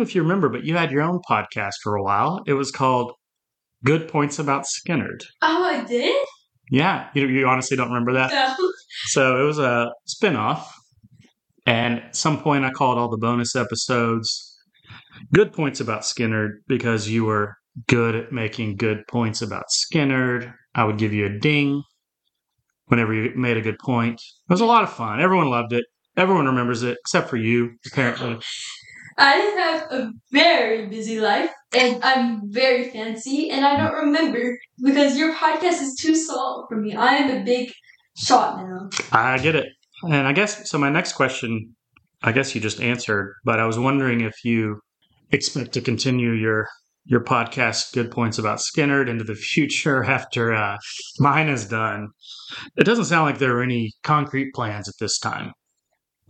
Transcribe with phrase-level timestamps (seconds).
[0.00, 2.42] know if you remember, but you had your own podcast for a while.
[2.46, 3.12] It was called
[3.84, 5.22] Good Points About Skynyrd.
[5.42, 6.26] Oh, I did?
[6.70, 8.32] Yeah, you, you honestly don't remember that?
[8.32, 8.72] No.
[9.06, 10.64] So it was a spinoff.
[11.66, 14.58] And at some point, I called all the bonus episodes
[15.32, 17.56] Good Points About Skynyrd because you were
[17.86, 20.52] good at making good points about Skynyrd.
[20.74, 21.82] I would give you a ding
[22.86, 24.14] whenever you made a good point.
[24.14, 25.20] It was a lot of fun.
[25.20, 25.84] Everyone loved it.
[26.16, 28.38] Everyone remembers it, except for you, apparently.
[29.20, 35.18] I have a very busy life and I'm very fancy and I don't remember because
[35.18, 36.94] your podcast is too small for me.
[36.94, 37.70] I am a big
[38.16, 38.88] shot now.
[39.12, 39.66] I get it.
[40.04, 40.78] And I guess so.
[40.78, 41.76] My next question,
[42.22, 44.80] I guess you just answered, but I was wondering if you
[45.32, 46.66] expect to continue your
[47.04, 50.78] your podcast, Good Points About Skynyrd, into the future after uh,
[51.18, 52.08] mine is done.
[52.78, 55.52] It doesn't sound like there are any concrete plans at this time.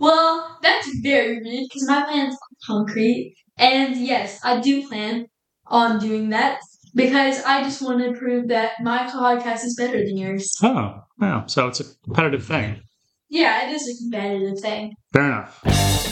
[0.00, 3.34] Well, that's very rude because my plan's concrete.
[3.56, 5.26] And yes, I do plan
[5.66, 6.60] on doing that
[6.94, 10.56] because I just want to prove that my podcast is better than yours.
[10.62, 11.44] Oh, wow.
[11.46, 12.82] So it's a competitive thing.
[13.28, 14.94] Yeah, it is a competitive thing.
[15.12, 16.09] Fair enough.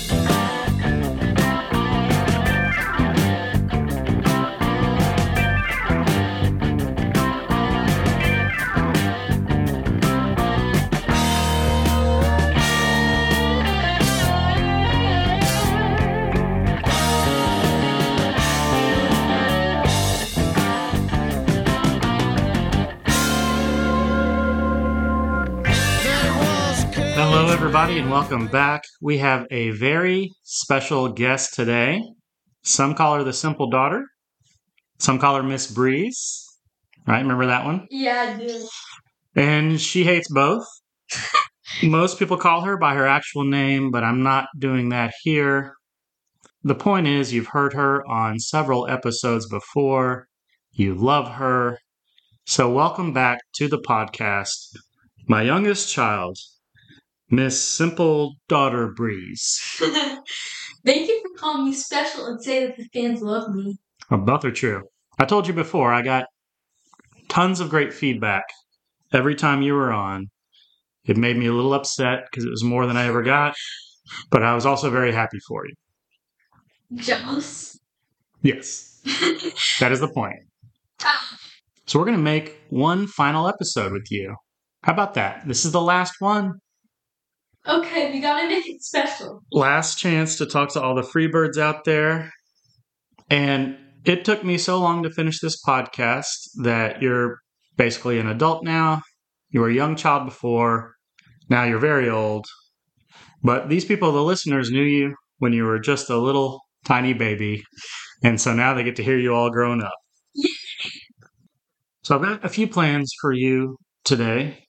[27.79, 28.83] Everybody, and welcome back.
[29.01, 32.03] We have a very special guest today.
[32.65, 34.05] Some call her the simple daughter,
[34.99, 36.45] some call her Miss Breeze.
[37.07, 37.21] Right?
[37.21, 37.87] Remember that one?
[37.89, 38.69] Yeah, I do.
[39.37, 40.67] And she hates both.
[41.85, 45.75] Most people call her by her actual name, but I'm not doing that here.
[46.65, 50.27] The point is, you've heard her on several episodes before.
[50.73, 51.79] You love her.
[52.45, 54.77] So, welcome back to the podcast,
[55.29, 56.39] my youngest child,
[57.31, 59.61] Miss Simple Daughter Breeze.
[60.87, 63.77] Thank you for calling me special and say that the fans love me.
[64.11, 64.85] Well, both are true.
[65.19, 66.27] I told you before, I got
[67.29, 68.45] tons of great feedback
[69.13, 70.31] every time you were on.
[71.05, 73.55] It made me a little upset because it was more than I ever got,
[74.31, 75.75] but I was also very happy for you.
[76.97, 77.79] Jealous?
[78.43, 79.01] Yes,
[79.81, 80.39] that is the point.
[81.03, 81.39] Ah.
[81.87, 84.37] So, we're going to make one final episode with you.
[84.85, 85.47] How about that?
[85.47, 86.61] This is the last one.
[87.69, 89.43] Okay, we gotta make it special.
[89.53, 92.33] last chance to talk to all the freebirds out there.
[93.29, 97.39] And it took me so long to finish this podcast that you're
[97.77, 99.03] basically an adult now.
[99.51, 100.95] You were a young child before.
[101.51, 102.47] Now you're very old.
[103.43, 107.63] But these people, the listeners, knew you when you were just a little tiny baby.
[108.25, 109.95] And so now they get to hear you all grown up.
[112.03, 114.65] So I've got a few plans for you today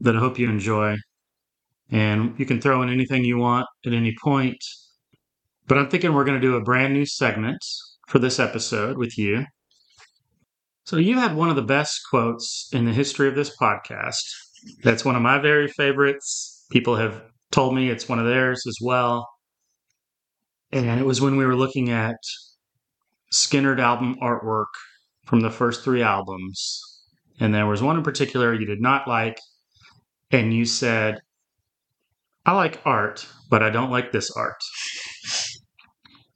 [0.00, 0.96] that I hope you enjoy.
[1.90, 4.62] And you can throw in anything you want at any point.
[5.66, 7.64] But I'm thinking we're going to do a brand new segment
[8.08, 9.44] for this episode with you.
[10.84, 14.22] So you had one of the best quotes in the history of this podcast.
[14.82, 16.66] That's one of my very favorites.
[16.72, 19.28] People have told me it's one of theirs as well.
[20.72, 22.16] And it was when we were looking at
[23.32, 24.66] Skynyrd album artwork
[25.26, 26.80] from the first three albums.
[27.38, 29.38] And there was one in particular you did not like.
[30.30, 31.20] And you said,
[32.46, 34.60] I like art, but I don't like this art.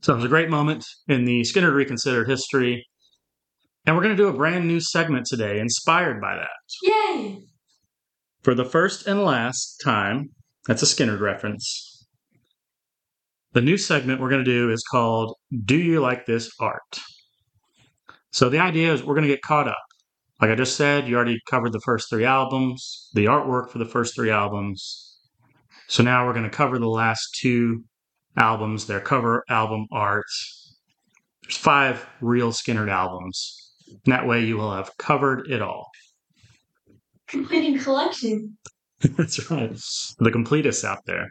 [0.02, 2.86] So it was a great moment in the Skynyrd Reconsidered history.
[3.86, 6.48] And we're going to do a brand new segment today inspired by that.
[6.82, 7.38] Yay!
[8.42, 10.30] For the first and last time,
[10.66, 12.06] that's a Skynyrd reference.
[13.52, 17.00] The new segment we're going to do is called Do You Like This Art?
[18.30, 19.84] So the idea is we're going to get caught up.
[20.40, 23.84] Like I just said, you already covered the first three albums, the artwork for the
[23.86, 25.13] first three albums.
[25.88, 27.84] So now we're going to cover the last two
[28.36, 30.76] albums, their cover album arts.
[31.42, 33.72] There's five real Skynyrd albums.
[33.88, 35.88] And that way you will have covered it all.
[37.28, 38.56] Completing collection.
[39.00, 39.70] That's right.
[40.18, 41.30] The completists out there.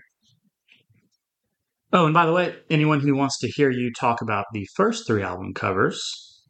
[1.91, 5.05] Oh, and by the way, anyone who wants to hear you talk about the first
[5.05, 6.41] three album covers,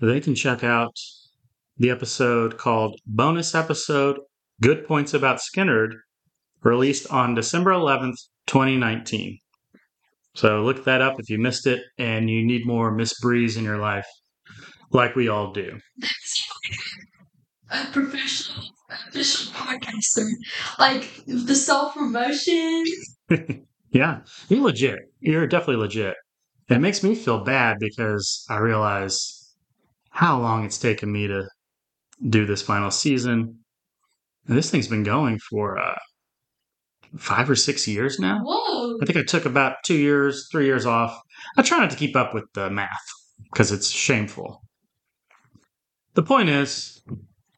[0.00, 0.94] they can check out
[1.78, 4.18] the episode called Bonus Episode
[4.60, 5.94] Good Points About Skynyrd,
[6.64, 8.16] released on December 11th,
[8.46, 9.38] 2019.
[10.34, 13.64] So look that up if you missed it and you need more Miss Breeze in
[13.64, 14.06] your life,
[14.90, 15.78] like we all do.
[17.70, 18.64] A professional,
[19.08, 20.28] official podcaster.
[20.78, 22.84] Like the self promotion.
[23.94, 24.98] Yeah, you're legit.
[25.20, 26.16] You're definitely legit.
[26.68, 29.54] It makes me feel bad because I realize
[30.10, 31.48] how long it's taken me to
[32.28, 33.60] do this final season.
[34.48, 35.94] And this thing's been going for uh,
[37.18, 38.40] five or six years now.
[38.42, 38.98] Whoa.
[39.02, 41.18] I think I took about two years, three years off.
[41.56, 42.88] I try not to keep up with the math
[43.52, 44.62] because it's shameful.
[46.14, 47.02] The point is,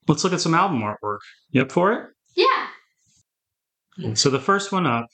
[0.08, 1.18] let's look at some album artwork.
[1.50, 2.08] You up for it?
[2.34, 4.14] Yeah.
[4.14, 5.06] So the first one up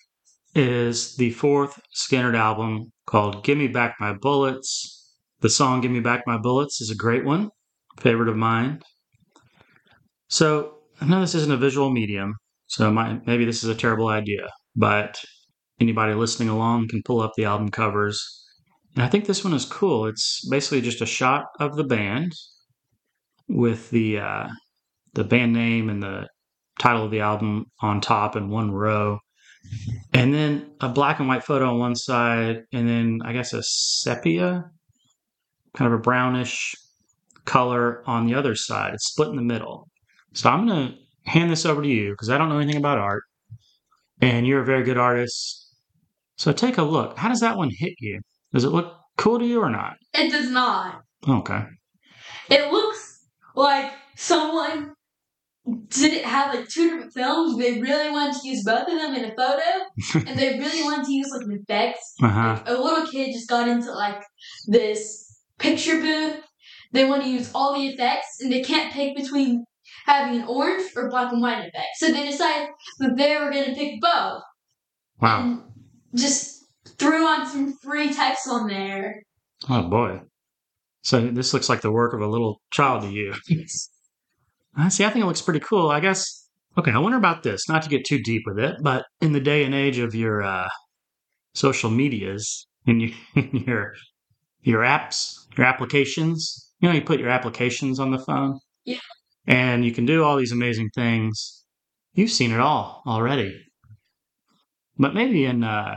[0.55, 5.15] is the fourth Skynyrd album called Give Me Back My Bullets.
[5.41, 7.50] The song Give Me Back My Bullets is a great one,
[8.00, 8.81] favorite of mine.
[10.29, 12.35] So I know this isn't a visual medium,
[12.73, 15.23] so my, maybe this is a terrible idea, but
[15.79, 18.19] anybody listening along can pull up the album covers.
[18.95, 20.07] And I think this one is cool.
[20.07, 22.33] It's basically just a shot of the band
[23.47, 24.49] with the uh,
[25.13, 26.29] the band name and the
[26.79, 29.19] title of the album on top in one row.
[30.15, 33.63] And then a black and white photo on one side, and then I guess a
[33.63, 34.65] sepia,
[35.75, 36.75] kind of a brownish
[37.45, 38.95] color on the other side.
[38.95, 39.91] It's split in the middle.
[40.33, 42.99] So I'm going to hand this over to you because I don't know anything about
[42.99, 43.25] art,
[44.21, 45.75] and you're a very good artist.
[46.37, 47.19] So take a look.
[47.19, 48.21] How does that one hit you?
[48.53, 49.97] Does it look cool to you or not?
[50.15, 51.03] It does not.
[51.29, 51.65] Okay.
[52.51, 54.95] It looks like someone
[55.89, 57.57] didn't have like two different films.
[57.57, 59.63] They really wanted to use both of them in a photo,
[60.29, 61.99] and they really wanted to use like an effect.
[62.23, 62.49] Uh huh.
[62.57, 64.23] Like, a little kid just got into like
[64.67, 66.43] this picture booth.
[66.93, 69.65] They want to use all the effects, and they can't pick between
[70.06, 71.87] having an orange or black and white effect.
[71.96, 72.69] So they decided
[72.99, 74.43] that they were going to pick both,
[75.20, 75.43] Wow.
[75.43, 75.62] and
[76.14, 76.64] just
[76.99, 79.22] threw on some free text on there.
[79.69, 80.20] Oh boy.
[81.02, 83.34] So this looks like the work of a little child to you.
[84.76, 85.04] I see.
[85.04, 85.88] I think it looks pretty cool.
[85.90, 86.49] I guess.
[86.78, 87.69] Okay, I wonder about this.
[87.69, 90.43] Not to get too deep with it, but in the day and age of your
[90.43, 90.69] uh,
[91.54, 93.10] social medias and your
[93.52, 93.94] your
[94.62, 98.58] your apps, your applications, you know, you put your applications on the phone.
[98.84, 98.99] Yeah.
[99.47, 101.65] And you can do all these amazing things.
[102.15, 103.61] You've seen it all already.
[104.99, 105.97] But maybe in uh,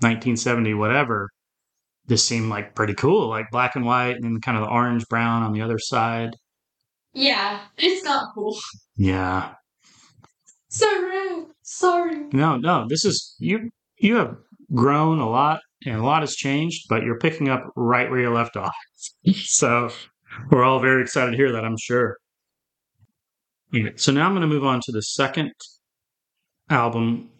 [0.00, 1.28] 1970, whatever,
[2.06, 5.06] this seemed like pretty cool, like black and white, and then kind of the orange
[5.08, 6.30] brown on the other side.
[7.12, 8.58] Yeah, it's not cool.
[8.96, 9.54] Yeah.
[10.68, 11.48] So rude.
[11.62, 12.26] Sorry.
[12.32, 13.70] No, no, this is you.
[13.98, 14.36] You have
[14.74, 18.30] grown a lot, and a lot has changed, but you're picking up right where you
[18.30, 18.74] left off.
[19.34, 19.90] so
[20.50, 21.64] we're all very excited to hear that.
[21.64, 22.16] I'm sure.
[23.72, 25.52] Okay, so now I'm going to move on to the second
[26.68, 27.30] album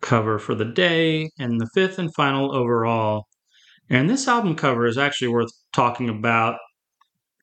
[0.00, 3.26] cover for the day, and the fifth and final overall.
[3.88, 6.56] And this album cover is actually worth talking about.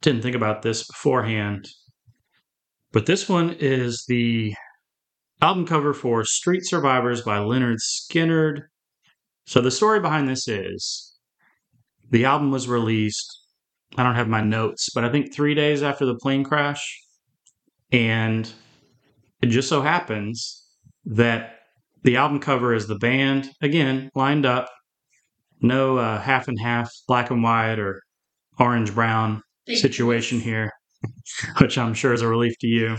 [0.02, 1.68] Didn't think about this beforehand,
[2.92, 4.54] but this one is the
[5.42, 8.64] album cover for Street Survivors by Lynyrd Skynyrd.
[9.46, 11.18] So the story behind this is
[12.12, 13.28] the album was released.
[13.98, 17.05] I don't have my notes, but I think three days after the plane crash.
[17.92, 18.52] And
[19.42, 20.68] it just so happens
[21.06, 21.60] that
[22.04, 24.70] the album cover is the band, again, lined up.
[25.62, 28.02] No uh, half and half, black and white, or
[28.60, 30.72] orange brown situation here,
[31.58, 32.98] which I'm sure is a relief to you.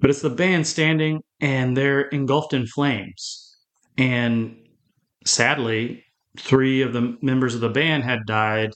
[0.00, 3.56] But it's the band standing and they're engulfed in flames.
[3.98, 4.56] And
[5.24, 6.04] sadly,
[6.38, 8.70] three of the members of the band had died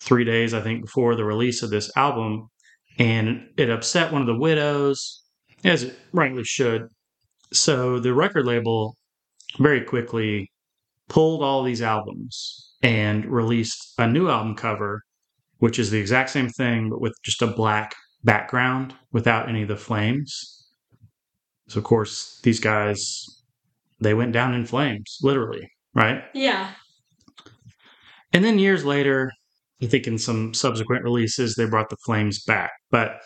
[0.00, 2.48] three days, I think, before the release of this album.
[2.98, 5.22] And it upset one of the widows,
[5.64, 6.88] as it rightly should.
[7.52, 8.96] So the record label
[9.58, 10.50] very quickly
[11.08, 15.02] pulled all these albums and released a new album cover,
[15.58, 17.94] which is the exact same thing, but with just a black
[18.24, 20.68] background without any of the flames.
[21.68, 23.24] So, of course, these guys,
[24.00, 26.22] they went down in flames, literally, right?
[26.34, 26.70] Yeah.
[28.32, 29.30] And then years later,
[29.82, 32.70] I think in some subsequent releases, they brought the flames back.
[32.90, 33.20] But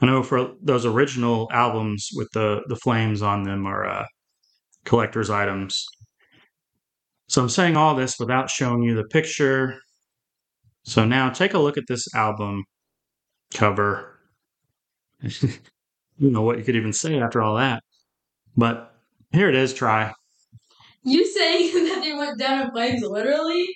[0.00, 4.06] I know for those original albums with the, the flames on them are uh,
[4.84, 5.84] collector's items.
[7.28, 9.80] So I'm saying all this without showing you the picture.
[10.84, 12.62] So now take a look at this album
[13.52, 14.20] cover.
[15.20, 15.50] you
[16.18, 17.82] know what you could even say after all that.
[18.56, 18.94] But
[19.32, 20.12] here it is, try.
[21.02, 23.66] You saying that they went down in flames literally?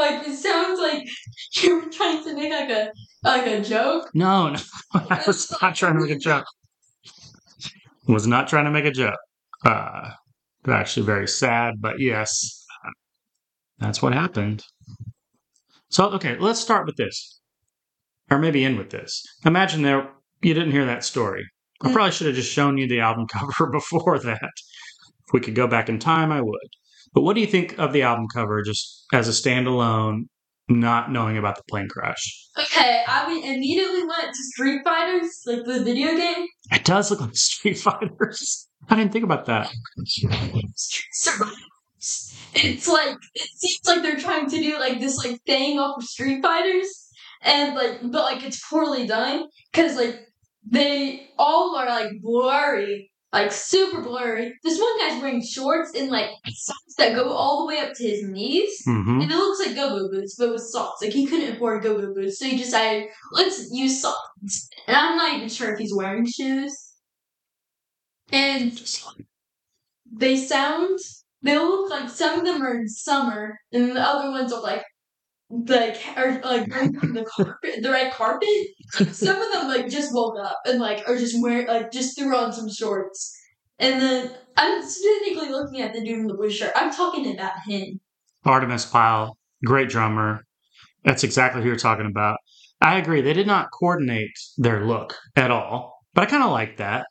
[0.00, 1.06] Like it sounds like
[1.62, 2.90] you were trying to make like a
[3.22, 4.10] like a joke.
[4.14, 4.58] No, no,
[4.94, 6.46] I was not trying to make a joke.
[8.08, 9.18] Was not trying to make a joke.
[9.64, 10.10] Uh,
[10.66, 12.64] actually, very sad, but yes,
[13.78, 14.64] that's what happened.
[15.90, 17.40] So, okay, let's start with this,
[18.30, 19.22] or maybe end with this.
[19.44, 21.44] Imagine there you didn't hear that story.
[21.82, 21.92] I Mm.
[21.92, 24.50] probably should have just shown you the album cover before that.
[25.26, 26.68] If we could go back in time, I would.
[27.12, 30.26] But what do you think of the album cover just as a standalone,
[30.68, 32.48] not knowing about the plane crash?
[32.58, 36.46] Okay, I mean, immediately went to Street Fighters, like the video game.
[36.70, 38.68] It does look like Street Fighters.
[38.88, 39.70] I didn't think about that.
[42.54, 46.04] It's like it seems like they're trying to do like this like thing off of
[46.04, 47.08] Street Fighters,
[47.42, 50.18] and like but like it's poorly done because like
[50.66, 54.52] they all are like blurry, like super blurry.
[54.64, 58.02] This one guy's wearing shorts and like socks that go all the way up to
[58.02, 58.82] his knees.
[58.84, 61.02] hmm And it looks like go-go boots, but with socks.
[61.02, 64.68] Like he couldn't afford go-go boots, so he decided let's use socks.
[64.86, 66.76] And I'm not even sure if he's wearing shoes.
[68.32, 68.80] And
[70.12, 70.98] they sound
[71.42, 74.84] they look like some of them are in summer, and the other ones are like
[75.50, 78.48] like are like on the carpet, the red carpet.
[79.12, 82.36] Some of them like just woke up and like are just wearing like just threw
[82.36, 83.36] on some shorts.
[83.78, 86.72] And then I'm specifically looking at the dude in the blue shirt.
[86.76, 88.00] I'm talking about him.
[88.44, 90.44] Artimus Pyle, great drummer.
[91.04, 92.38] That's exactly who you're talking about.
[92.80, 93.20] I agree.
[93.20, 97.06] They did not coordinate their look at all, but I kind of like that,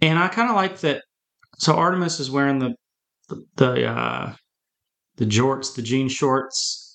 [0.00, 1.02] and I kind of like that.
[1.58, 2.74] So Artimus is wearing the
[3.28, 4.34] the the, uh,
[5.16, 6.89] the jorts, the jean shorts,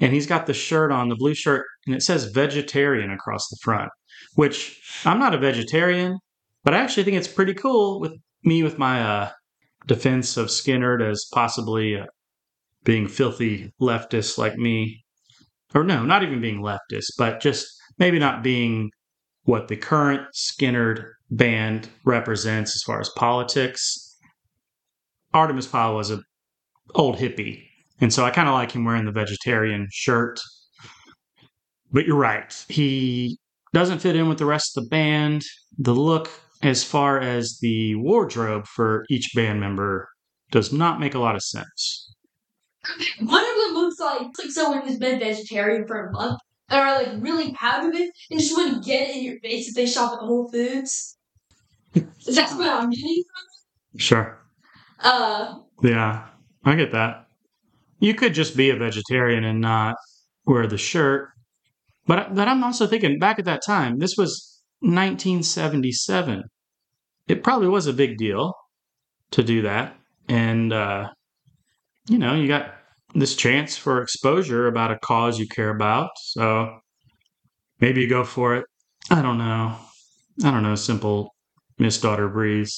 [0.00, 3.58] and he's got the shirt on, the blue shirt, and it says vegetarian across the
[3.62, 3.90] front.
[4.34, 6.18] Which I'm not a vegetarian,
[6.64, 8.12] but I actually think it's pretty cool with
[8.44, 9.30] me with my uh,
[9.86, 12.06] defense of Skynyrd as possibly uh,
[12.84, 15.04] being filthy leftist like me.
[15.74, 17.66] Or no, not even being leftist, but just
[17.98, 18.90] maybe not being
[19.44, 24.18] what the current Skynyrd band represents as far as politics.
[25.34, 26.20] Artimus Pyle was a
[26.94, 27.64] old hippie,
[28.02, 30.38] and so I kind of like him wearing the vegetarian shirt.
[31.90, 33.38] But you're right, he
[33.72, 35.42] doesn't fit in with the rest of the band.
[35.78, 36.30] The look,
[36.62, 40.08] as far as the wardrobe for each band member,
[40.50, 42.14] does not make a lot of sense.
[43.20, 47.02] One of them looks like like someone who's been vegetarian for a month and are
[47.02, 49.74] like really proud of it and just want to get it in your face if
[49.74, 51.16] they shop at Whole Foods.
[51.94, 53.22] That's what I'm getting.
[53.22, 53.98] from.
[54.00, 54.38] Sure.
[54.98, 56.26] Uh, Yeah,
[56.64, 57.26] I get that.
[58.02, 59.94] You could just be a vegetarian and not
[60.44, 61.28] wear the shirt.
[62.04, 64.00] But but I'm also thinking back at that time.
[64.00, 66.42] This was 1977.
[67.28, 68.54] It probably was a big deal
[69.30, 69.96] to do that,
[70.28, 71.10] and uh,
[72.08, 72.74] you know, you got
[73.14, 76.10] this chance for exposure about a cause you care about.
[76.16, 76.80] So
[77.78, 78.66] maybe you go for it.
[79.10, 79.76] I don't know.
[80.42, 80.74] I don't know.
[80.74, 81.36] Simple
[81.78, 82.74] Miss Daughter Breeze.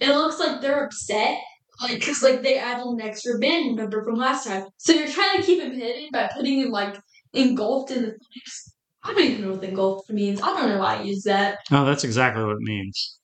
[0.00, 1.38] it looks like they're upset.
[1.80, 5.36] Like, cause like they added an extra band member from last time, so you're trying
[5.38, 6.98] to keep him hidden by putting him like
[7.32, 8.74] engulfed in the flames.
[9.04, 10.42] I don't even know what engulfed means.
[10.42, 11.58] I don't know why I use that.
[11.70, 13.18] Oh, that's exactly what it means.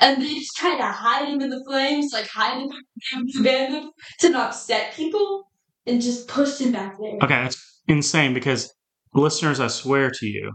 [0.00, 2.70] And they just try to hide him in the flames, like hide him
[3.10, 3.90] from the band
[4.20, 5.44] to not upset people,
[5.86, 7.18] and just push him back there.
[7.22, 8.72] Okay, that's insane because
[9.14, 10.52] listeners, I swear to you,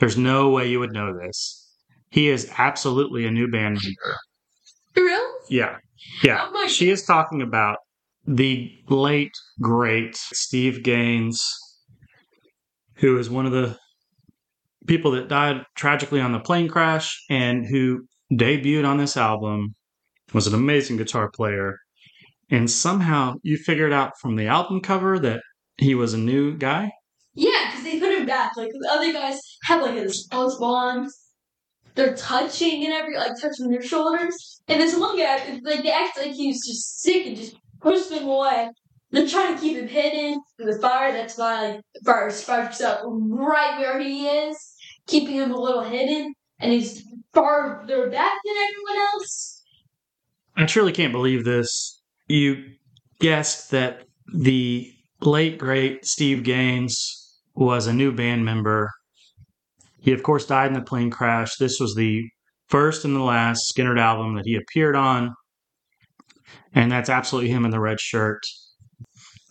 [0.00, 1.64] there's no way you would know this.
[2.10, 4.16] He is absolutely a new band member.
[4.96, 5.44] Really?
[5.48, 5.76] Yeah.
[6.22, 6.48] Yeah.
[6.52, 7.78] Oh She is talking about
[8.26, 11.42] the late, great Steve Gaines,
[12.96, 13.78] who is one of the
[14.86, 19.74] people that died tragically on the plane crash and who debuted on this album,
[20.32, 21.76] was an amazing guitar player.
[22.50, 25.40] And somehow you figured out from the album cover that
[25.76, 26.90] he was a new guy.
[27.34, 28.56] Yeah, because they put him back.
[28.56, 31.27] Like the other guys have like his bonds.
[31.94, 34.60] They're touching and every like touching their shoulders.
[34.68, 38.28] And this one guy, like they act like he's just sick and just pushed him
[38.28, 38.68] away.
[39.10, 41.12] They're trying to keep him hidden in the fire.
[41.12, 44.56] That's why like, the fire sparks up right where he is,
[45.06, 46.34] keeping him a little hidden.
[46.60, 49.62] And he's farther back than everyone else.
[50.56, 52.02] I truly can't believe this.
[52.26, 52.64] You
[53.20, 54.02] guessed that
[54.34, 58.90] the late, great Steve Gaines was a new band member.
[60.00, 61.56] He, of course, died in the plane crash.
[61.56, 62.28] This was the
[62.68, 65.34] first and the last Skynyrd album that he appeared on.
[66.72, 68.42] And that's absolutely him in the red shirt.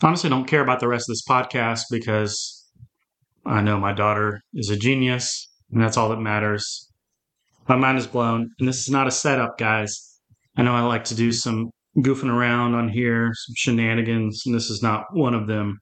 [0.02, 2.66] Honestly, don't care about the rest of this podcast because
[3.44, 6.90] I know my daughter is a genius, and that's all that matters.
[7.68, 10.20] My mind is blown, and this is not a setup, guys.
[10.56, 14.70] I know I like to do some goofing around on here, some shenanigans, and this
[14.70, 15.78] is not one of them.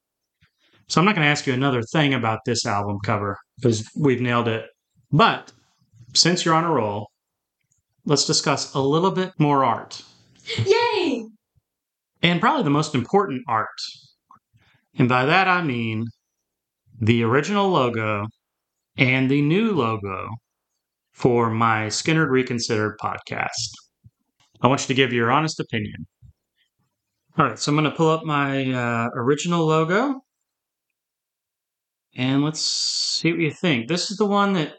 [0.88, 4.20] So I'm not going to ask you another thing about this album cover because we've
[4.20, 4.66] nailed it.
[5.10, 5.52] But
[6.14, 7.10] since you're on a roll,
[8.04, 10.02] let's discuss a little bit more art.
[10.64, 11.26] Yay!
[12.22, 13.68] And probably the most important art.
[14.98, 16.06] And by that I mean
[17.00, 18.26] the original logo
[18.96, 20.28] and the new logo
[21.12, 23.70] for my Skynyrd Reconsidered podcast.
[24.62, 26.06] I want you to give your honest opinion.
[27.38, 30.22] All right, so I'm going to pull up my uh, original logo.
[32.16, 33.88] And let's see what you think.
[33.88, 34.76] This is the one that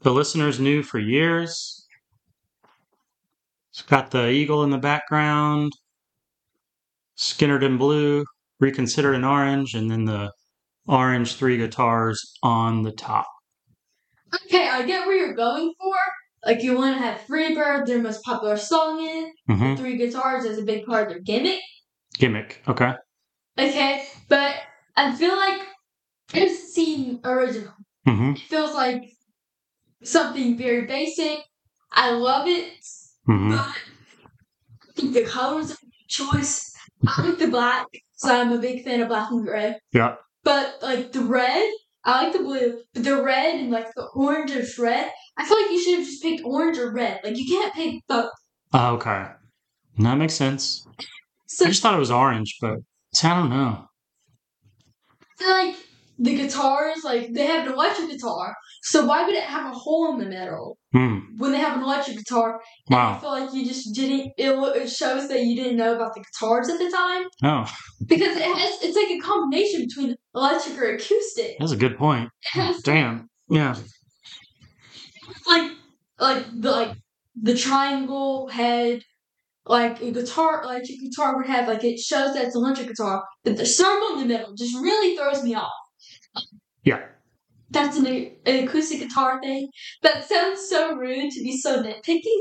[0.00, 1.86] the listeners knew for years.
[3.72, 5.72] It's got the eagle in the background,
[7.16, 8.24] Skynyrd in blue,
[8.60, 10.32] Reconsidered in orange, and then the
[10.88, 13.28] orange three guitars on the top.
[14.34, 15.94] Okay, I get where you're going for.
[16.44, 19.32] Like you want to have Freebird, their most popular song in.
[19.46, 21.60] hmm Three guitars is a big part of their gimmick.
[22.14, 22.62] Gimmick.
[22.66, 22.94] Okay.
[23.56, 24.56] Okay, but
[24.96, 25.62] I feel like
[26.34, 27.72] it's the original.
[28.06, 29.02] hmm It feels like
[30.02, 31.38] something very basic.
[31.92, 32.72] I love it,
[33.26, 33.58] hmm but
[34.88, 36.72] I think the colors are a choice.
[37.06, 39.76] I like the black, so I'm a big fan of black and gray.
[39.92, 40.16] Yeah.
[40.44, 41.70] But like the red,
[42.04, 45.60] I like the blue, but the red and like the orange or red, I feel
[45.60, 47.20] like you should have just picked orange or red.
[47.24, 48.30] Like you can't pick both.
[48.72, 49.26] Oh, okay.
[49.98, 50.86] That makes sense.
[51.46, 52.78] So I just thought it was orange, but
[53.24, 53.88] I don't know.
[55.22, 55.76] I feel like
[56.18, 60.12] the guitars, like they have an electric guitar, so why would it have a hole
[60.12, 61.18] in the middle Hmm.
[61.36, 62.60] when they have an electric guitar?
[62.88, 64.32] And I feel like you just didn't.
[64.36, 64.50] It,
[64.82, 67.72] it shows that you didn't know about the guitars at the time Oh,
[68.06, 68.82] because it has.
[68.82, 71.56] It's like a combination between electric or acoustic.
[71.60, 72.30] that's a good point.
[72.52, 73.28] Has Damn.
[73.50, 73.76] Yeah.
[75.46, 75.72] like
[76.18, 76.96] like the like
[77.40, 79.02] the triangle head
[79.66, 83.22] like a guitar electric guitar would have like it shows that it's an electric guitar
[83.44, 85.70] but the circle in the middle just really throws me off
[86.84, 87.00] Yeah.
[87.70, 89.68] that's an, an acoustic guitar thing
[90.02, 92.38] that sounds so rude to be so nitpicky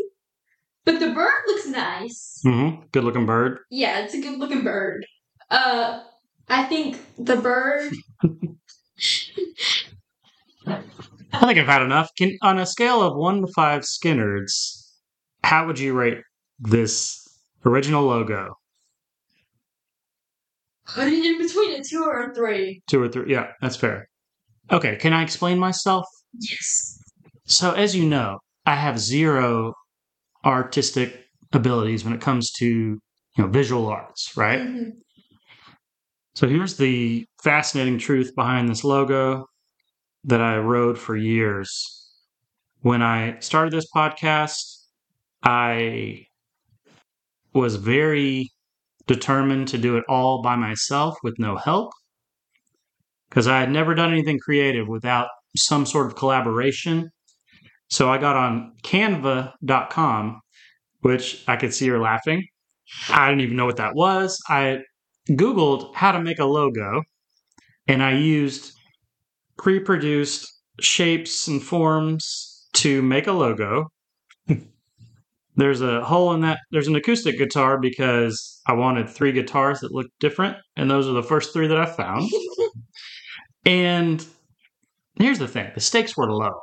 [0.86, 2.84] but the bird looks nice Mm-hmm.
[2.92, 3.60] Good looking bird.
[3.70, 5.06] yeah it's a good looking bird
[5.51, 6.01] uh
[6.50, 7.92] i think the bird
[11.34, 12.10] I think I've had enough.
[12.18, 14.89] Can on a scale of one to five Skynyrds,
[15.44, 16.20] how would you rate
[16.60, 17.25] this
[17.66, 18.56] original logo?
[20.94, 23.32] Put it in between a two or a three Two or three?
[23.32, 24.08] Yeah, that's fair.
[24.72, 26.06] Okay, can I explain myself?
[26.39, 26.97] yes
[27.45, 29.73] So, as you know, I have zero
[30.45, 33.00] artistic abilities when it comes to you
[33.38, 34.60] know visual arts, right?
[34.62, 34.91] Mhm.
[36.36, 39.47] So here's the fascinating truth behind this logo
[40.26, 41.69] that I rode for years.
[42.82, 44.63] When I started this podcast,
[45.43, 46.28] I
[47.54, 48.52] was very
[49.08, 51.91] determined to do it all by myself with no help
[53.30, 57.10] because I had never done anything creative without some sort of collaboration.
[57.89, 60.41] So I got on canva.com,
[61.02, 62.46] which I could see her laughing.
[63.10, 64.41] I didn't even know what that was.
[64.48, 64.80] I
[65.30, 67.04] Googled how to make a logo,
[67.88, 68.74] and I used
[69.58, 70.48] pre produced
[70.80, 73.88] shapes and forms to make a logo.
[75.58, 76.60] There's a hole in that.
[76.72, 81.13] There's an acoustic guitar because I wanted three guitars that looked different, and those are
[81.13, 82.30] the first three that I found.
[83.65, 84.24] and
[85.20, 86.54] here's the thing the stakes were low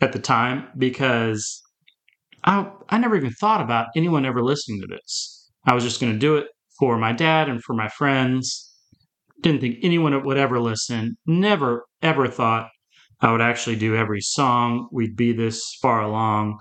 [0.00, 1.62] at the time because
[2.42, 5.48] I, I never even thought about anyone ever listening to this.
[5.64, 6.48] I was just going to do it
[6.80, 8.70] for my dad and for my friends.
[9.40, 11.16] Didn't think anyone would ever listen.
[11.26, 12.70] Never, ever thought
[13.20, 14.88] I would actually do every song.
[14.90, 16.58] We'd be this far along.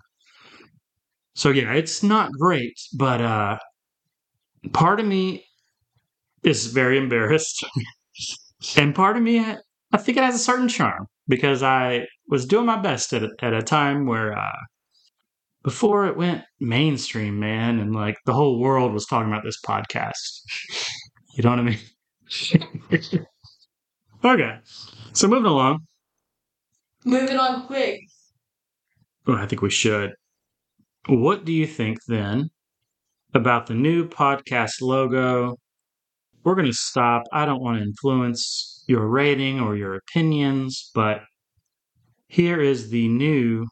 [1.35, 3.57] So yeah, it's not great, but uh
[4.73, 5.45] part of me
[6.43, 7.65] is very embarrassed.
[8.77, 9.39] and part of me
[9.93, 13.29] I think it has a certain charm because I was doing my best at a,
[13.41, 14.59] at a time where uh
[15.63, 20.41] before it went mainstream, man, and like the whole world was talking about this podcast.
[21.33, 21.79] You know what I mean?
[24.25, 24.59] okay.
[25.13, 25.87] So moving along.
[27.05, 28.01] moving on quick
[29.27, 30.11] Oh, I think we should.
[31.07, 32.49] What do you think then
[33.33, 35.57] about the new podcast logo?
[36.43, 37.23] We're going to stop.
[37.31, 41.21] I don't want to influence your rating or your opinions, but
[42.27, 43.67] here is the new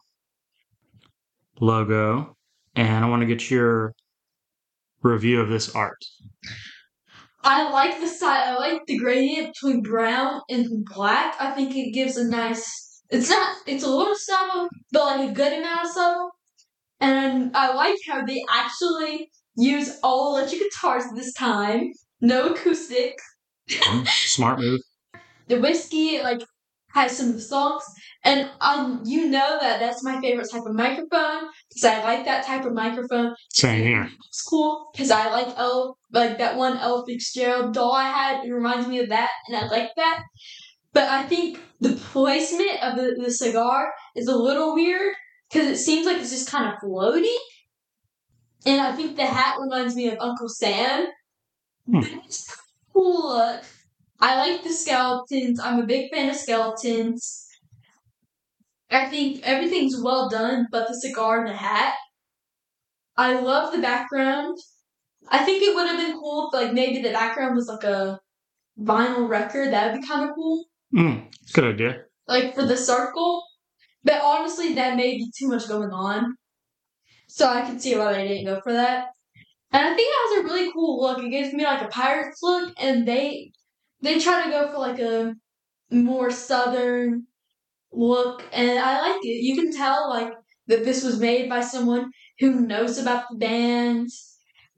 [1.60, 2.36] logo,
[2.74, 3.94] and I want to get your
[5.02, 6.04] review of this art.
[7.42, 8.58] I like the style.
[8.58, 11.36] I like the gradient between brown and black.
[11.40, 13.02] I think it gives a nice.
[13.08, 13.56] It's not.
[13.66, 16.30] It's a little subtle, but like a good amount of subtle.
[17.00, 21.92] And I like how they actually use all electric guitars this time.
[22.20, 23.18] No acoustic.
[24.06, 24.80] Smart move.
[25.48, 26.42] The whiskey like
[26.94, 27.82] has some songs,
[28.22, 32.46] and um, you know that that's my favorite type of microphone because I like that
[32.46, 33.34] type of microphone.
[33.52, 34.08] Same here.
[34.28, 38.44] It's cool because I like El, like that one El Fitzgerald doll I had.
[38.44, 40.22] It reminds me of that, and I like that.
[40.92, 45.14] But I think the placement of the, the cigar is a little weird
[45.50, 47.34] because it seems like it's just kind of floaty.
[48.66, 51.06] And I think the hat reminds me of Uncle Sam.
[51.90, 52.02] Hmm.
[52.24, 52.54] It's
[52.92, 53.62] cool look.
[54.20, 55.58] I like the skeletons.
[55.58, 57.46] I'm a big fan of skeletons.
[58.90, 61.94] I think everything's well done, but the cigar and the hat.
[63.16, 64.58] I love the background.
[65.28, 68.18] I think it would have been cool if, like, maybe the background was like a
[68.78, 69.72] vinyl record.
[69.72, 70.64] That would be kind of cool.
[70.94, 72.02] Mm, good idea.
[72.26, 73.42] like for the circle.
[74.04, 76.36] But honestly, that may be too much going on.
[77.28, 79.08] So I can see why they didn't go for that.
[79.72, 81.20] And I think it has a really cool look.
[81.22, 83.52] It gives me like a pirate's look, and they
[84.02, 85.34] they try to go for like a
[85.90, 87.26] more southern
[87.92, 89.42] look, and I like it.
[89.44, 90.32] You can tell like
[90.68, 92.10] that this was made by someone
[92.40, 94.08] who knows about the band.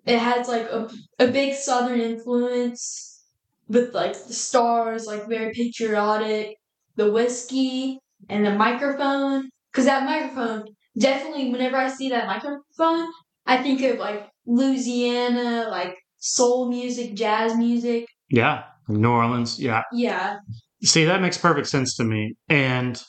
[0.07, 3.25] It has like a a big southern influence
[3.69, 6.57] with like the stars, like very patriotic
[6.97, 9.49] the whiskey and the microphone.
[9.73, 10.65] Because that microphone,
[10.99, 13.09] definitely, whenever I see that microphone,
[13.47, 18.07] I think of like Louisiana, like soul music, jazz music.
[18.31, 18.65] Yeah.
[18.89, 19.59] New Orleans.
[19.61, 19.83] Yeah.
[19.93, 20.37] Yeah.
[20.83, 22.35] See, that makes perfect sense to me.
[22.49, 23.01] And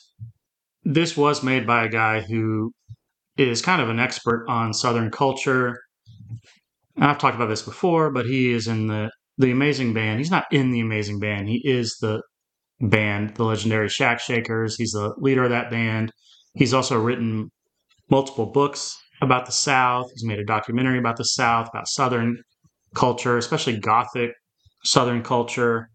[0.84, 2.72] this was made by a guy who
[3.36, 5.78] is kind of an expert on Southern culture.
[6.96, 10.20] And I've talked about this before, but he is in the the amazing band.
[10.20, 11.48] He's not in the amazing band.
[11.48, 12.22] He is the
[12.88, 14.76] band, the legendary Shack Shakers.
[14.76, 16.12] He's the leader of that band.
[16.54, 17.50] He's also written
[18.10, 20.10] multiple books about the South.
[20.12, 22.42] He's made a documentary about the South, about Southern
[22.94, 24.30] culture, especially Gothic
[24.84, 25.88] Southern culture.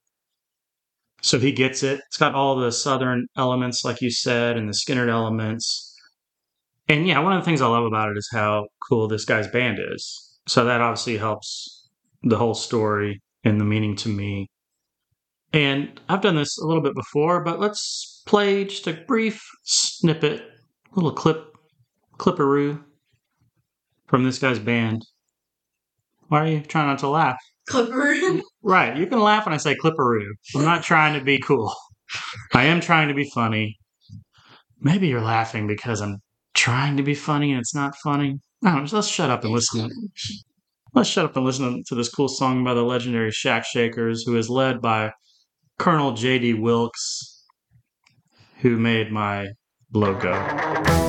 [1.21, 2.01] So he gets it.
[2.07, 5.95] It's got all the Southern elements, like you said, and the Skynyrd elements.
[6.87, 9.47] And yeah, one of the things I love about it is how cool this guy's
[9.47, 10.39] band is.
[10.47, 11.87] So that obviously helps
[12.23, 14.49] the whole story and the meaning to me.
[15.51, 20.43] And I've done this a little bit before, but let's play just a brief snippet,
[20.95, 21.55] little clip,
[22.17, 22.83] clipperoo
[24.07, 25.03] from this guy's band.
[26.27, 27.37] Why are you trying not to laugh?
[27.67, 28.41] Clipper.
[28.61, 30.27] Right, you can laugh when I say clipperoo.
[30.55, 31.73] I'm not trying to be cool.
[32.53, 33.77] I am trying to be funny.
[34.79, 36.17] Maybe you're laughing because I'm
[36.53, 38.39] trying to be funny and it's not funny.
[38.63, 39.89] I don't know, just let's shut up and listen.
[40.93, 44.37] Let's shut up and listen to this cool song by the legendary Shack Shakers, who
[44.37, 45.11] is led by
[45.79, 46.55] Colonel J.D.
[46.55, 47.45] Wilkes,
[48.61, 49.47] who made my
[49.93, 51.08] logo.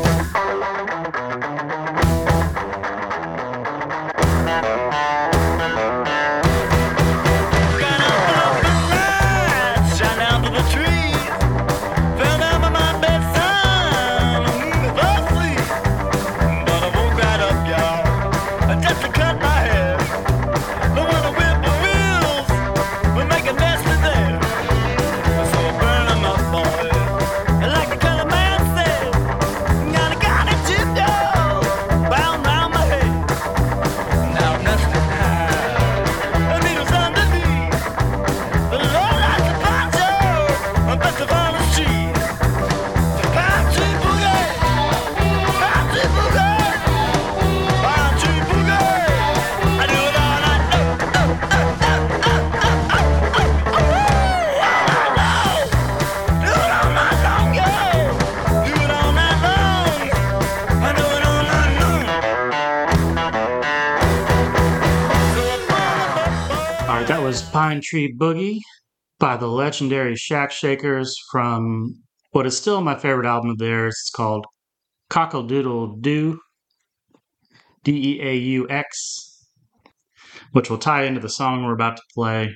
[67.82, 68.58] Tree Boogie
[69.18, 71.94] by the legendary Shack Shakers from
[72.32, 73.94] what is still my favorite album of theirs.
[74.00, 74.46] It's called
[75.10, 76.36] Cockadoodledeux,
[77.84, 79.46] D E A U X,
[80.52, 82.50] which will tie into the song we're about to play.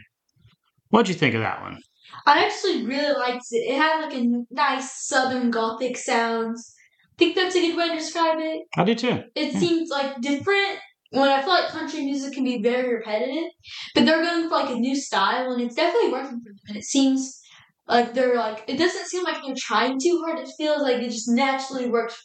[0.90, 1.78] What'd you think of that one?
[2.26, 3.56] I actually really liked it.
[3.70, 6.56] It had like a nice southern gothic sound.
[6.56, 8.62] I think that's a good way to describe it.
[8.76, 9.22] I do too.
[9.34, 9.58] It Yeah.
[9.58, 10.78] seems like different.
[11.14, 13.50] When I feel like country music can be very repetitive,
[13.94, 16.58] but they're going for like a new style, and it's definitely working for them.
[16.66, 17.40] And it seems
[17.86, 20.40] like they're like it doesn't seem like they're trying too hard.
[20.40, 22.20] It feels like it just naturally works.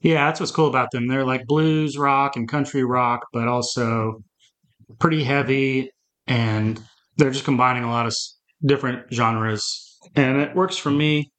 [0.00, 1.06] Yeah, that's what's cool about them.
[1.06, 4.24] They're like blues rock and country rock, but also
[4.98, 5.90] pretty heavy,
[6.26, 6.82] and
[7.16, 8.16] they're just combining a lot of
[8.64, 11.30] different genres, and it works for me.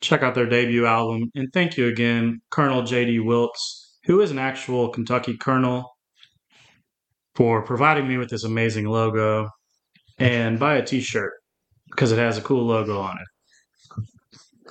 [0.00, 3.18] Check out their debut album, and thank you again, Colonel J.D.
[3.18, 5.94] Wilkes, who is an actual Kentucky colonel,
[7.34, 9.48] for providing me with this amazing logo,
[10.18, 11.34] and buy a T-shirt
[11.90, 13.26] because it has a cool logo on it.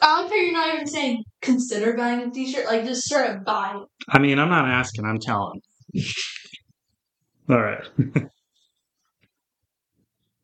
[0.02, 2.66] I like how you're not even saying consider buying a T-shirt.
[2.66, 3.88] Like just straight up buy it.
[4.10, 5.62] I mean, I'm not asking, I'm telling.
[7.50, 7.88] All right.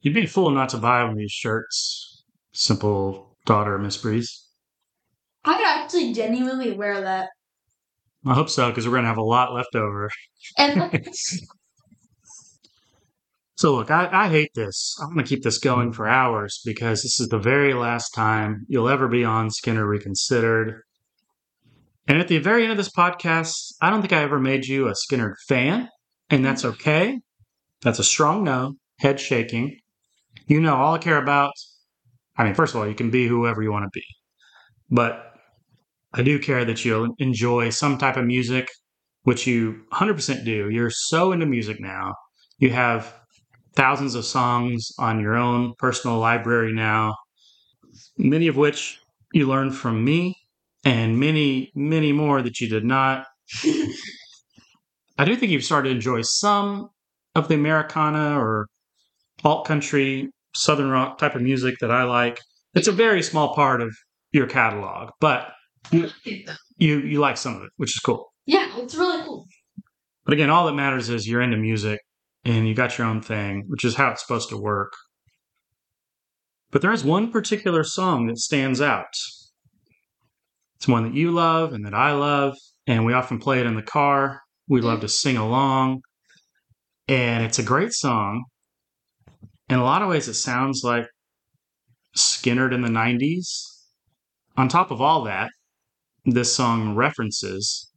[0.01, 4.47] You'd be a fool not to buy one of these shirts, simple daughter Miss Breeze.
[5.43, 7.29] I could actually genuinely wear that.
[8.25, 10.09] I hope so, because we're going to have a lot left over.
[10.57, 11.05] And
[13.55, 14.97] So, look, I, I hate this.
[14.99, 18.65] I'm going to keep this going for hours because this is the very last time
[18.67, 20.81] you'll ever be on Skynyrd Reconsidered.
[22.05, 24.89] And at the very end of this podcast, I don't think I ever made you
[24.89, 25.88] a Skynyrd fan,
[26.29, 26.71] and that's mm.
[26.71, 27.21] okay.
[27.83, 29.77] That's a strong no, head shaking.
[30.47, 31.53] You know, all I care about,
[32.36, 34.03] I mean, first of all, you can be whoever you want to be,
[34.89, 35.33] but
[36.13, 38.69] I do care that you'll enjoy some type of music,
[39.23, 40.69] which you 100% do.
[40.69, 42.13] You're so into music now.
[42.60, 43.13] You have
[43.76, 47.15] thousands of songs on your own personal library now,
[48.17, 48.99] many of which
[49.34, 50.36] you learned from me,
[50.86, 53.26] and many, many more that you did not.
[55.17, 56.89] I do think you've started to enjoy some
[57.36, 58.67] of the Americana or
[59.43, 62.39] alt country, southern rock type of music that I like.
[62.76, 63.95] It's a very small part of
[64.32, 65.52] your catalog, but
[65.91, 66.10] you
[66.78, 68.32] you like some of it, which is cool.
[68.46, 69.46] Yeah, it's really cool.
[70.26, 72.00] But again, all that matters is you're into music
[72.46, 74.93] and you got your own thing, which is how it's supposed to work.
[76.72, 79.06] But there is one particular song that stands out.
[80.76, 82.56] It's one that you love and that I love,
[82.88, 84.41] and we often play it in the car.
[84.67, 86.02] We love to sing along,
[87.08, 88.46] and it's a great song.
[89.69, 91.06] In a lot of ways, it sounds like
[92.17, 93.69] Skynyrd in the 90s.
[94.58, 95.52] On top of all that,
[96.25, 97.91] this song references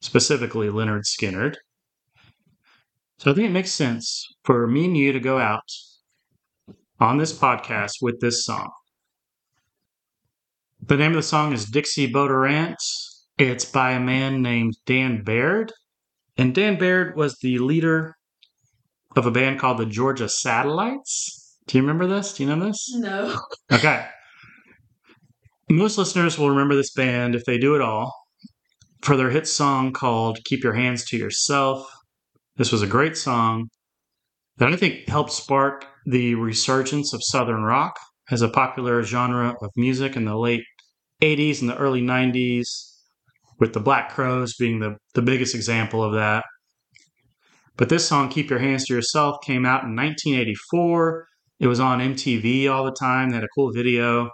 [0.00, 1.56] specifically Lynyrd Skynyrd.
[3.18, 5.62] So I think it makes sense for me and you to go out
[7.00, 8.70] on this podcast with this song.
[10.84, 12.76] The name of the song is Dixie Beauxderaunt.
[13.38, 15.72] It's by a man named Dan Baird.
[16.36, 18.16] And Dan Baird was the leader
[19.16, 21.58] of a band called the Georgia Satellites.
[21.66, 22.34] Do you remember this?
[22.34, 22.92] Do you know this?
[22.94, 23.38] No.
[23.70, 24.06] Okay.
[25.72, 28.12] Most listeners will remember this band, if they do at all,
[29.00, 31.90] for their hit song called Keep Your Hands to Yourself.
[32.56, 33.70] This was a great song
[34.58, 37.98] that I think helped spark the resurgence of Southern rock
[38.30, 40.62] as a popular genre of music in the late
[41.22, 42.66] 80s and the early 90s,
[43.58, 46.44] with the Black Crowes being the, the biggest example of that.
[47.78, 51.26] But this song, Keep Your Hands to Yourself, came out in 1984.
[51.60, 53.30] It was on MTV all the time.
[53.30, 54.28] They had a cool video.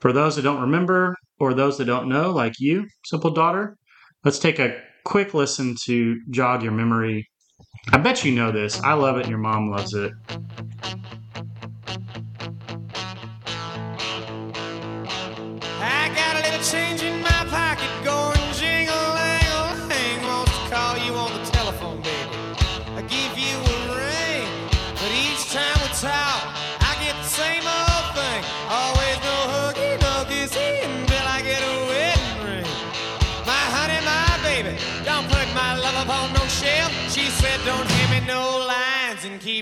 [0.00, 3.76] For those that don't remember, or those that don't know, like you, Simple Daughter,
[4.24, 7.28] let's take a quick listen to jog your memory.
[7.92, 8.82] I bet you know this.
[8.82, 10.12] I love it, and your mom loves it.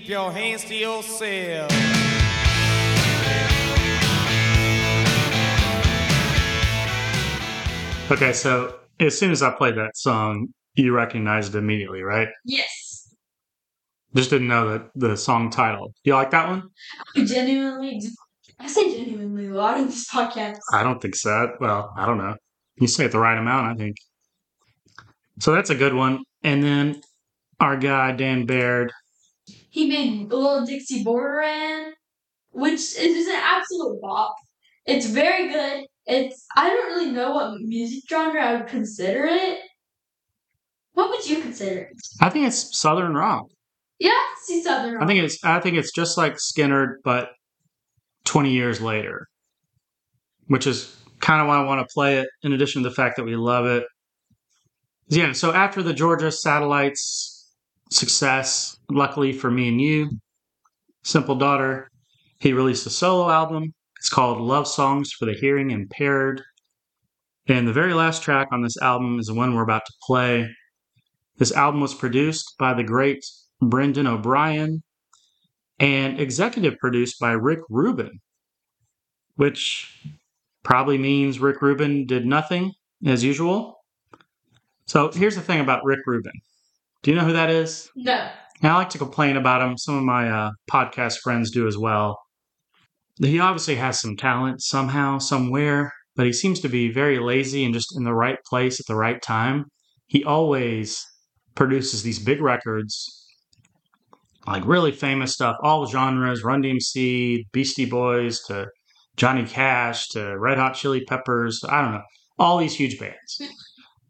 [0.07, 1.73] Keep your hands to yourself.
[8.13, 12.29] Okay, so as soon as I played that song, you recognized it immediately, right?
[12.45, 13.15] Yes.
[14.15, 15.89] Just didn't know that the song title.
[15.89, 16.71] Do you like that one?
[17.17, 18.01] I genuinely.
[18.61, 20.59] I say genuinely a lot in this podcast.
[20.73, 21.51] I don't think so.
[21.61, 22.37] Well, I don't know.
[22.77, 23.97] You say it the right amount, I think.
[25.41, 26.21] So that's a good one.
[26.45, 27.01] And then
[27.59, 28.93] our guy Dan Baird.
[29.77, 31.91] He made Little Dixie Beauxderaunt,
[32.53, 34.35] which is an absolute bop.
[34.87, 35.85] It's very good.
[36.07, 39.59] It's I don't really know what music genre I would consider it.
[40.95, 41.97] What would you consider it?
[42.23, 43.49] I think it's Southern rock.
[43.99, 44.13] Yeah,
[44.45, 45.03] see Southern rock.
[45.03, 47.33] I think it's I think it's just like Skynyrd, but
[48.25, 49.27] twenty years later.
[50.47, 53.17] Which is kind of why I want to play it, in addition to the fact
[53.17, 53.85] that we love it.
[55.09, 57.36] Yeah, so after the Georgia Satellites
[57.91, 60.11] success, luckily for me and you,
[61.03, 61.89] Simple Daughter,
[62.41, 63.73] he released a solo album.
[63.99, 66.43] It's called Love Songs for the Hearing Impaired.
[67.49, 70.51] And the very last track on this album is the one we're about to play.
[71.39, 73.25] This album was produced by the great
[73.61, 74.83] Brendan O'Brien
[75.79, 78.21] and executive produced by Rick Rubin,
[79.37, 80.05] which
[80.63, 82.73] probably means Rick Rubin did nothing
[83.07, 83.77] as usual.
[84.87, 86.33] So here's the thing about Rick Rubin.
[87.07, 87.89] Do you know who that is?
[87.95, 88.29] no.
[88.63, 89.79] And I like to complain about him.
[89.79, 92.19] Some of my uh, podcast friends do as well.
[93.23, 97.73] He obviously has some talent somehow, somewhere, but he seems to be very lazy and
[97.73, 99.67] just in the right place at the right time.
[100.09, 101.07] He always
[101.55, 103.25] produces these big records,
[104.49, 108.67] like really famous stuff, all genres, Run DMC, Beastie Boys, to
[109.17, 111.63] Johnny Cash, to Red Hot Chili Peppers.
[111.69, 112.03] I don't know,
[112.37, 113.41] all these huge bands.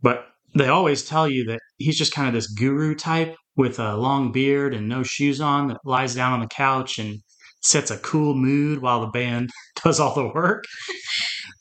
[0.03, 3.97] But they always tell you that he's just kind of this guru type with a
[3.97, 7.21] long beard and no shoes on that lies down on the couch and
[7.63, 9.51] sets a cool mood while the band
[9.85, 10.65] does all the work.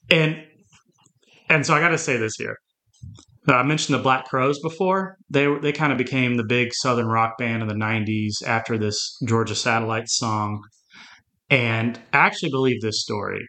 [0.10, 0.44] And
[1.50, 2.58] and so I got to say this here.
[3.48, 5.18] Uh, I mentioned the Black Crowes before.
[5.30, 9.18] They they kind of became the big southern rock band in the '90s after this
[9.28, 10.62] Georgia Satellite song.
[11.50, 13.46] And I actually believe this story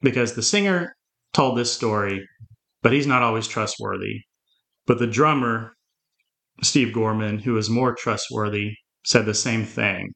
[0.00, 0.94] because the singer
[1.34, 2.26] told this story,
[2.82, 4.22] but he's not always trustworthy.
[4.86, 5.74] But the drummer,
[6.62, 10.12] Steve Gorman, who is more trustworthy, said the same thing.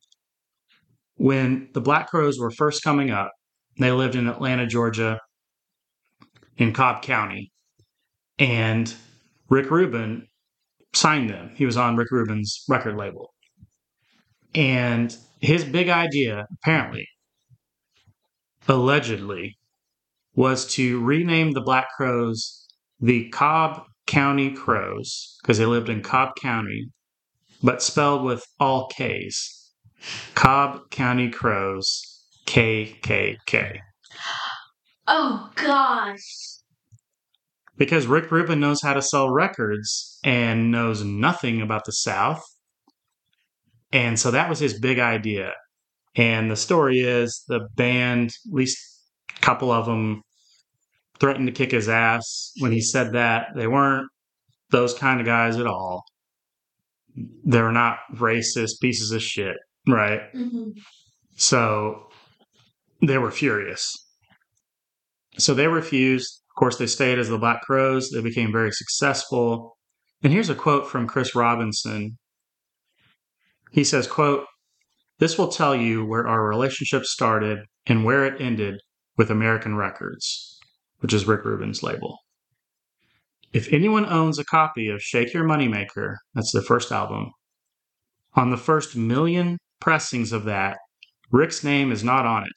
[1.16, 3.32] When the Black Crowes were first coming up,
[3.78, 5.20] they lived in Atlanta, Georgia,
[6.56, 7.50] in Cobb County.
[8.38, 8.92] And
[9.48, 10.26] Rick Rubin
[10.94, 11.52] signed them.
[11.56, 13.32] He was on Rick Rubin's record label.
[14.54, 17.06] And his big idea, apparently,
[18.66, 19.58] allegedly,
[20.34, 22.66] was to rename the Black Crowes
[23.00, 26.90] the Cobb County Crows because they lived in Cobb County,
[27.62, 29.70] but spelled with all K's.
[30.34, 33.78] Cobb County Crows, KKK.
[35.06, 36.56] Oh gosh.
[37.76, 42.42] Because Rick Rubin knows how to sell records and knows nothing about the South.
[43.92, 45.52] And so that was his big idea.
[46.16, 48.78] And the story is the band, at least
[49.36, 50.22] a couple of them,
[51.20, 53.48] threatened to kick his ass when he said that.
[53.54, 54.08] They weren't
[54.70, 56.04] those kind of guys at all.
[57.44, 59.56] They're not racist pieces of shit,
[59.88, 60.22] right?
[60.32, 60.70] hmm
[61.36, 62.08] So
[63.02, 63.94] they were furious.
[65.38, 66.42] So they refused.
[66.50, 68.10] Of course, they stayed as the Black Crowes.
[68.10, 69.76] They became very successful.
[70.22, 72.18] And here's a quote from Chris Robinson.
[73.70, 74.46] He says, quote,
[75.18, 78.80] This will tell you where our relationship started and where it ended
[79.16, 80.57] with American Records,
[81.00, 82.18] which is Rick Rubin's label.
[83.52, 87.30] If anyone owns a copy of Shake Your Moneymaker, that's their first album,
[88.34, 90.76] on the first million pressings of that,
[91.30, 92.52] Rick's name is not on it.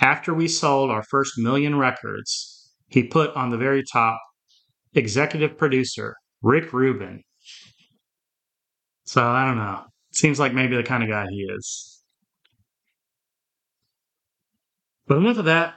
[0.00, 4.18] After we sold our first million records, he put on the very top
[4.94, 7.22] executive producer, Rick Rubin.
[9.04, 9.84] So I don't know.
[10.12, 12.02] Seems like maybe the kind of guy he is.
[15.06, 15.74] But enough of that.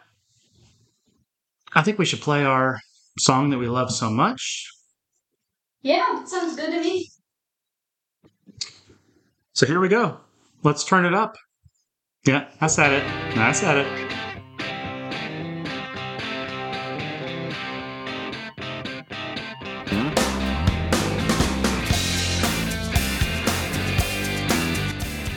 [1.77, 2.79] I think we should play our
[3.19, 4.67] song that we love so much.
[5.83, 7.07] Yeah, sounds good to me.
[9.53, 10.17] So here we go.
[10.63, 11.35] Let's turn it up.
[12.25, 13.37] Yeah, I said it.
[13.37, 14.07] I said it.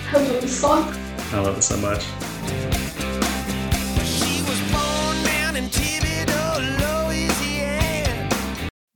[0.09, 0.97] I love this song.
[1.33, 2.30] I love it so much.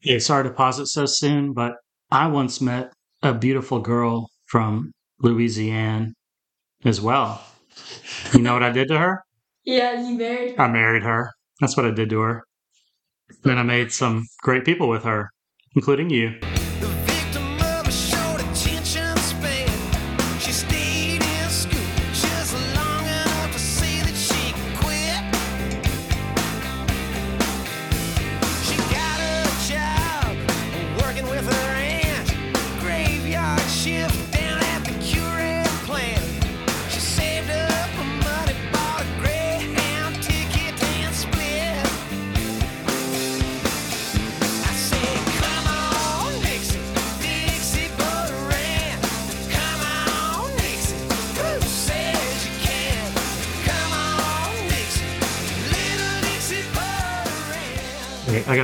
[0.04, 1.76] Yeah, sorry to pause it so soon, but
[2.10, 6.12] I once met a beautiful girl from Louisiana
[6.84, 7.42] as well.
[8.34, 9.22] You know what I did to her?
[9.64, 10.58] Yeah, you married.
[10.58, 11.30] I married her.
[11.60, 12.44] That's what I did to her.
[13.44, 15.30] Then I made some great people with her,
[15.74, 16.38] including you.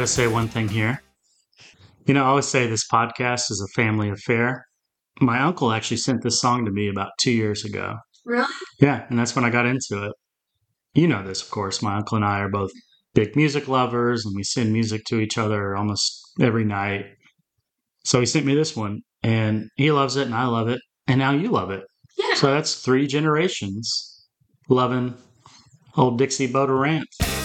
[0.00, 1.02] Got to say one thing here.
[2.06, 4.64] You know, I always say this podcast is a family affair.
[5.20, 7.96] My uncle actually sent this song to me about two years ago.
[8.24, 8.48] Really?
[8.80, 10.12] Yeah, and that's when I got into it.
[10.94, 11.82] You know this, of course.
[11.82, 12.70] My uncle and I are both
[13.12, 17.04] big music lovers, and we send music to each other almost every night.
[18.02, 21.18] So he sent me this one, and he loves it, and I love it, and
[21.18, 21.84] now you love it.
[22.16, 22.36] Yeah.
[22.36, 24.26] So that's three generations
[24.70, 25.12] loving
[25.94, 27.04] old Dixie Beauxderaunt.
[27.18, 27.39] Down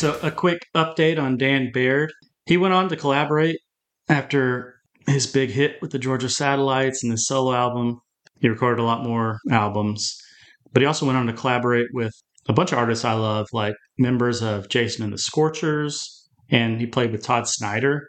[0.00, 2.10] so a quick update on Dan Baird.
[2.46, 3.58] He went on to collaborate
[4.08, 4.76] after
[5.06, 8.00] his big hit with the Georgia Satellites and his solo album.
[8.40, 10.16] He recorded a lot more albums,
[10.72, 12.14] but he also went on to collaborate with
[12.48, 16.86] a bunch of artists I love, like members of Jason and the Scorchers, and he
[16.86, 18.08] played with Todd Snider,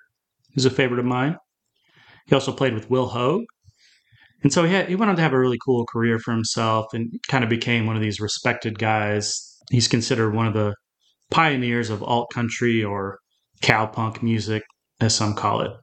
[0.56, 1.36] who's a favorite of mine.
[2.26, 3.44] He also played with Will Hoge.
[4.44, 6.94] And so he, had, he went on to have a really cool career for himself
[6.94, 9.60] and kind of became one of these respected guys.
[9.70, 10.74] He's considered one of the
[11.32, 13.18] pioneers of alt country or
[13.62, 14.64] cowpunk music,
[15.00, 15.72] as some call it.
[15.72, 15.78] All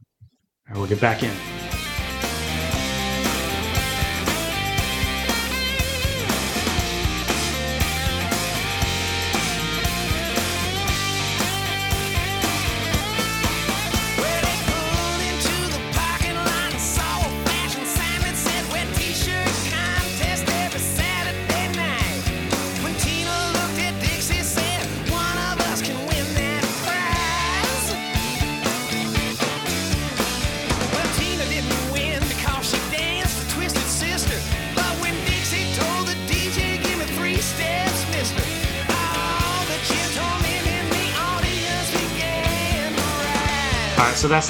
[0.69, 1.58] right, we'll get back in.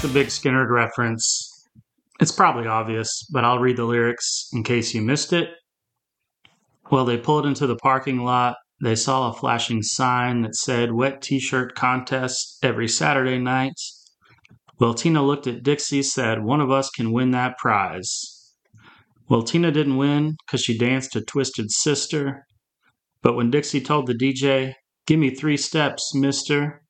[0.01, 1.67] The big Skynyrd reference.
[2.21, 5.49] It's probably obvious, but I'll read the lyrics in case you missed it.
[6.89, 8.59] Well, they pulled into the parking lot.
[8.81, 13.75] They saw a flashing sign that said wet t shirt contest every Saturday night.
[14.79, 18.55] Well, Tina looked at Dixie, said, One of us can win that prize.
[19.29, 22.47] Well, Tina didn't win because she danced to Twisted Sister.
[23.21, 24.75] But when Dixie told the DJ,
[25.09, 26.83] Give me three steps, mister,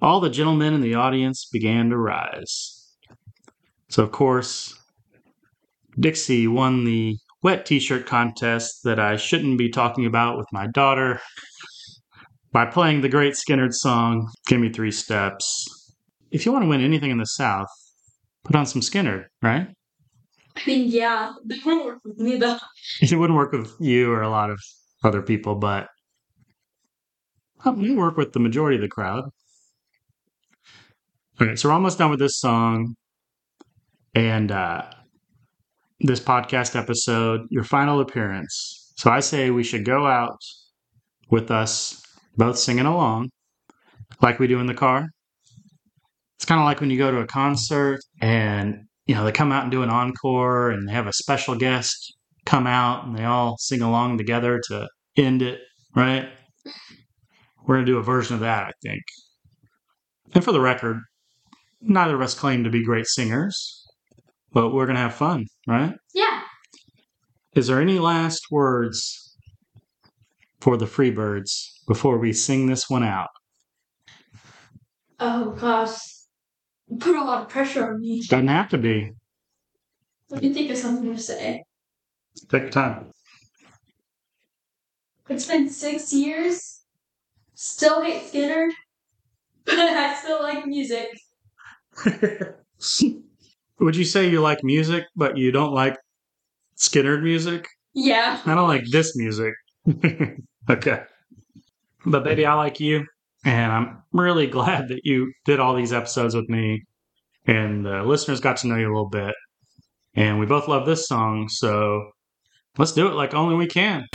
[0.00, 2.94] all the gentlemen in the audience began to rise.
[3.88, 4.74] So, of course,
[5.98, 10.66] Dixie won the wet t shirt contest that I shouldn't be talking about with my
[10.66, 11.20] daughter
[12.52, 15.94] by playing the great Skynyrd song, Give Me Three Steps.
[16.30, 17.68] If you want to win anything in the South,
[18.44, 19.68] put on some Skynyrd, right?
[20.56, 22.58] I mean, yeah, that won't work with me though.
[23.00, 24.58] It wouldn't work with you or a lot of
[25.04, 25.88] other people, but
[27.64, 29.24] um, it might work with the majority of the crowd.
[31.38, 32.96] Okay, so we're almost done with this song
[34.14, 34.84] and uh,
[36.00, 38.94] this podcast episode, your final appearance.
[38.96, 40.38] So I say we should go out
[41.30, 42.02] with us
[42.38, 43.28] both singing along
[44.22, 45.10] like we do in the car.
[46.38, 49.52] It's kind of like when you go to a concert and you know they come
[49.52, 52.14] out and do an encore and they have a special guest
[52.46, 55.60] come out and they all sing along together to end it,
[55.94, 56.30] right?
[57.66, 59.02] We're going to do a version of that, I think.
[60.34, 61.02] And for the record,
[61.88, 63.86] neither of us claim to be great singers,
[64.52, 65.94] but we're going to have fun, right?
[66.14, 66.42] Yeah.
[67.54, 69.36] Is there any last words
[70.60, 73.28] for the Freebirds before we sing this one out?
[75.18, 75.96] Oh gosh.
[76.88, 78.22] You put a lot of pressure on me.
[78.28, 79.12] Doesn't have to be.
[80.28, 81.64] Let me think of something to say.
[82.50, 83.10] Take your time.
[85.28, 86.82] It's been six years.
[87.54, 88.70] Still hate Skynyrd.
[89.64, 91.08] But I still like music.
[93.78, 95.96] Would you say you like music, but you don't like
[96.76, 97.66] Skynyrd music?
[97.94, 98.40] Yeah.
[98.44, 99.54] I don't like this music.
[100.70, 101.02] okay.
[102.04, 103.04] But baby, I like you.
[103.44, 106.84] And I'm really glad that you did all these episodes with me.
[107.46, 109.34] And the listeners got to know you a little bit.
[110.14, 111.48] And we both love this song.
[111.48, 112.10] So
[112.78, 114.06] let's do it like only we can.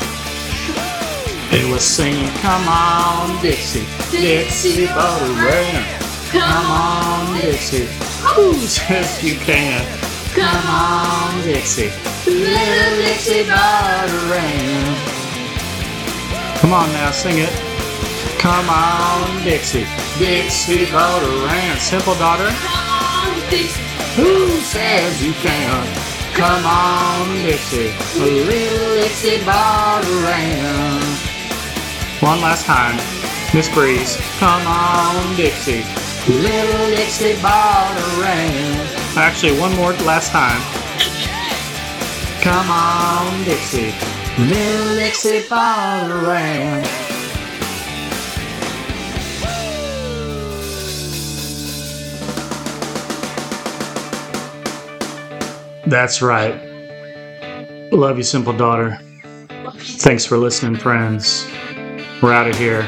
[1.54, 3.86] It was singing, Come on, Dixie.
[4.12, 6.01] Dixie, Beauxderaunt.
[6.32, 7.88] Come on, Dixie.
[8.24, 9.86] Who says you can't?
[10.34, 11.92] Come on, Dixie.
[12.26, 14.96] Little Dixie bottle.
[16.62, 17.52] Come on now, sing it.
[18.40, 19.86] Come on, Dixie.
[20.20, 21.80] Dixie Beauxderaunt.
[21.80, 22.48] Simple daughter.
[22.48, 23.84] Come on, Dixie.
[24.16, 25.90] Who says you can't?
[26.34, 27.92] Come on, Dixie.
[28.18, 31.04] Little Dixie Beauxderaunt.
[32.22, 32.96] One last time.
[33.54, 34.16] Miss Breeze.
[34.40, 35.84] Come on, Dixie.
[36.28, 39.18] Little Dixie Beauxderaunt.
[39.18, 40.62] Actually, one more last time.
[42.44, 43.92] Come on, Dixie.
[44.38, 46.86] Little Dixie Beauxderaunt.
[55.88, 56.54] That's right.
[57.92, 59.00] Love you, simple daughter.
[59.76, 61.50] Thanks for listening, friends.
[62.22, 62.86] We're out of here.